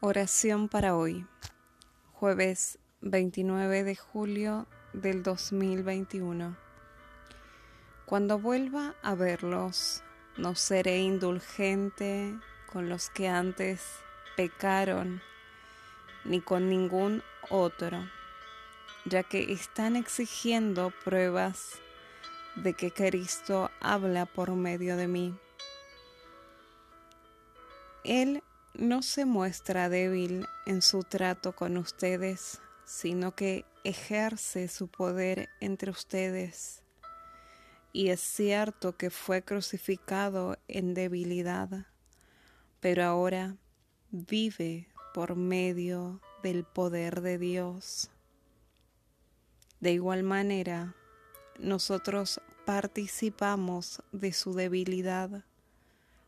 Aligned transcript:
Oración 0.00 0.68
para 0.68 0.96
hoy, 0.96 1.26
jueves 2.12 2.78
29 3.00 3.84
de 3.84 3.96
julio 3.96 4.66
del 4.92 5.22
2021. 5.22 6.56
Cuando 8.04 8.38
vuelva 8.38 8.94
a 9.02 9.14
verlos, 9.14 10.02
no 10.36 10.56
seré 10.56 10.98
indulgente 10.98 12.34
con 12.70 12.90
los 12.90 13.08
que 13.08 13.28
antes 13.28 13.82
pecaron, 14.36 15.22
ni 16.24 16.42
con 16.42 16.68
ningún 16.68 17.22
otro, 17.48 17.98
ya 19.06 19.22
que 19.22 19.52
están 19.52 19.96
exigiendo 19.96 20.92
pruebas 21.02 21.78
de 22.56 22.74
que 22.74 22.90
Cristo 22.90 23.70
habla 23.80 24.26
por 24.26 24.50
medio 24.50 24.98
de 24.98 25.08
mí. 25.08 25.34
Él 28.02 28.42
no 28.74 29.02
se 29.02 29.24
muestra 29.24 29.88
débil 29.88 30.46
en 30.66 30.82
su 30.82 31.04
trato 31.04 31.54
con 31.54 31.76
ustedes, 31.76 32.60
sino 32.84 33.34
que 33.34 33.64
ejerce 33.84 34.66
su 34.66 34.88
poder 34.88 35.48
entre 35.60 35.92
ustedes. 35.92 36.82
Y 37.92 38.08
es 38.08 38.20
cierto 38.20 38.96
que 38.96 39.10
fue 39.10 39.42
crucificado 39.42 40.58
en 40.66 40.94
debilidad, 40.94 41.86
pero 42.80 43.04
ahora 43.04 43.56
vive 44.10 44.88
por 45.14 45.36
medio 45.36 46.20
del 46.42 46.64
poder 46.64 47.20
de 47.20 47.38
Dios. 47.38 48.10
De 49.78 49.92
igual 49.92 50.24
manera, 50.24 50.96
nosotros 51.60 52.40
participamos 52.64 54.02
de 54.10 54.32
su 54.32 54.52
debilidad, 54.54 55.44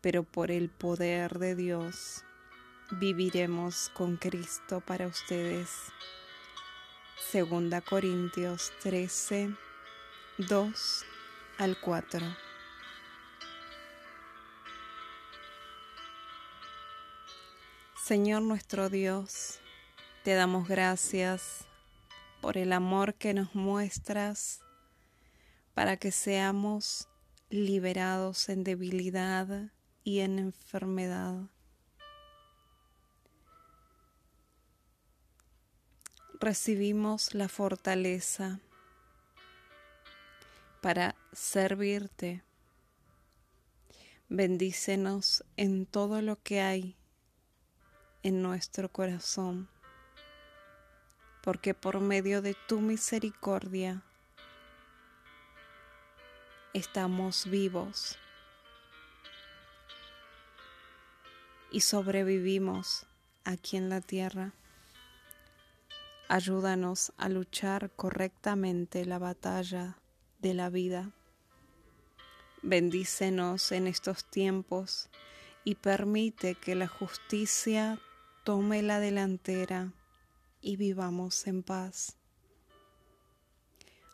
pero 0.00 0.22
por 0.22 0.52
el 0.52 0.70
poder 0.70 1.40
de 1.40 1.56
Dios 1.56 2.24
viviremos 2.90 3.90
con 3.90 4.16
Cristo 4.16 4.80
para 4.80 5.06
ustedes. 5.06 5.70
Segunda 7.30 7.80
Corintios 7.80 8.72
13, 8.82 9.54
2 10.38 11.04
al 11.58 11.78
4. 11.80 12.26
Señor 18.02 18.40
nuestro 18.40 18.88
Dios, 18.88 19.60
te 20.24 20.32
damos 20.32 20.66
gracias 20.66 21.66
por 22.40 22.56
el 22.56 22.72
amor 22.72 23.14
que 23.14 23.34
nos 23.34 23.54
muestras 23.54 24.60
para 25.74 25.98
que 25.98 26.10
seamos 26.10 27.08
liberados 27.50 28.48
en 28.48 28.64
debilidad 28.64 29.70
y 30.04 30.20
en 30.20 30.38
enfermedad 30.38 31.50
recibimos 36.40 37.34
la 37.34 37.48
fortaleza 37.48 38.60
para 40.80 41.16
servirte. 41.32 42.42
Bendícenos 44.28 45.44
en 45.56 45.86
todo 45.86 46.22
lo 46.22 46.40
que 46.42 46.60
hay 46.60 46.96
en 48.22 48.42
nuestro 48.42 48.90
corazón, 48.90 49.68
porque 51.42 51.74
por 51.74 52.00
medio 52.00 52.42
de 52.42 52.54
tu 52.68 52.80
misericordia 52.80 54.02
estamos 56.74 57.46
vivos 57.50 58.18
y 61.70 61.80
sobrevivimos 61.80 63.06
aquí 63.44 63.76
en 63.76 63.88
la 63.88 64.00
tierra. 64.00 64.52
Ayúdanos 66.30 67.14
a 67.16 67.30
luchar 67.30 67.90
correctamente 67.96 69.06
la 69.06 69.18
batalla 69.18 69.96
de 70.40 70.52
la 70.52 70.68
vida. 70.68 71.10
Bendícenos 72.60 73.72
en 73.72 73.86
estos 73.86 74.26
tiempos 74.26 75.08
y 75.64 75.76
permite 75.76 76.54
que 76.54 76.74
la 76.74 76.86
justicia 76.86 77.98
tome 78.44 78.82
la 78.82 79.00
delantera 79.00 79.94
y 80.60 80.76
vivamos 80.76 81.46
en 81.46 81.62
paz, 81.62 82.18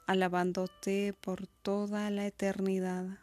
alabándote 0.06 1.14
por 1.20 1.48
toda 1.48 2.10
la 2.10 2.26
eternidad. 2.26 3.18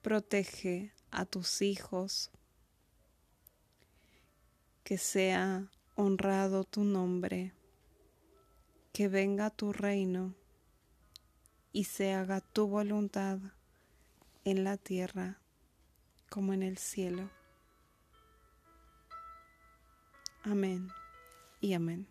Protege 0.00 0.90
a 1.10 1.26
tus 1.26 1.60
hijos, 1.60 2.30
que 4.84 4.96
sea 4.96 5.68
honrado 5.96 6.64
tu 6.64 6.84
nombre, 6.84 7.52
que 8.92 9.08
venga 9.08 9.50
tu 9.50 9.72
reino 9.72 10.34
y 11.72 11.84
se 11.84 12.12
haga 12.12 12.40
tu 12.40 12.66
voluntad 12.66 13.38
en 14.44 14.62
la 14.62 14.76
tierra 14.76 15.38
como 16.28 16.52
en 16.52 16.62
el 16.62 16.76
cielo. 16.76 17.30
Amén 20.44 20.88
y 21.60 21.72
amén. 21.72 22.06